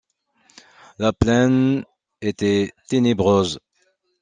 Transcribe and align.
La 0.97 1.13
plaine 1.13 1.83
était 2.21 2.73
ténébreuse. 2.87 3.59